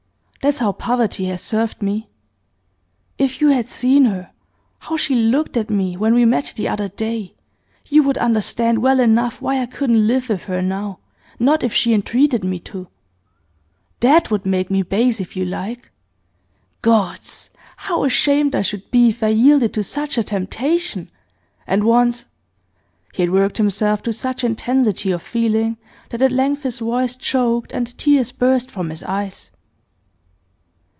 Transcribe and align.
That's 0.43 0.57
how 0.57 0.71
poverty 0.71 1.25
has 1.25 1.39
served 1.39 1.83
me. 1.83 2.09
If 3.19 3.41
you 3.41 3.49
had 3.49 3.67
seen 3.67 4.05
her, 4.05 4.31
how 4.79 4.97
she 4.97 5.13
looked 5.13 5.55
at 5.55 5.69
me, 5.69 5.95
when 5.95 6.15
we 6.15 6.25
met 6.25 6.53
the 6.57 6.67
other 6.67 6.87
day, 6.89 7.35
you 7.85 8.01
would 8.01 8.17
understand 8.17 8.79
well 8.81 8.99
enough 8.99 9.39
why 9.39 9.61
I 9.61 9.67
couldn't 9.67 10.07
live 10.07 10.29
with 10.29 10.45
her 10.45 10.63
now, 10.63 10.97
not 11.37 11.61
if 11.61 11.75
she 11.75 11.93
entreated 11.93 12.43
me 12.43 12.57
to. 12.61 12.87
That 13.99 14.31
would 14.31 14.47
make 14.47 14.71
me 14.71 14.81
base 14.81 15.19
if 15.21 15.35
you 15.35 15.45
like. 15.45 15.91
Gods! 16.81 17.51
how 17.77 18.03
ashamed 18.03 18.55
I 18.55 18.63
should 18.63 18.89
be 18.89 19.09
if 19.09 19.21
I 19.21 19.27
yielded 19.27 19.75
to 19.75 19.83
such 19.83 20.17
a 20.17 20.23
temptation! 20.23 21.11
And 21.67 21.83
once' 21.83 22.25
He 23.13 23.21
had 23.21 23.29
worked 23.31 23.57
himself 23.57 24.01
to 24.01 24.11
such 24.11 24.43
intensity 24.43 25.11
of 25.11 25.21
feeling 25.21 25.77
that 26.09 26.23
at 26.23 26.31
length 26.31 26.63
his 26.63 26.79
voice 26.79 27.15
choked 27.15 27.71
and 27.73 27.95
tears 27.99 28.31
burst 28.31 28.71
from 28.71 28.89
his 28.89 29.03
eyes. 29.03 29.51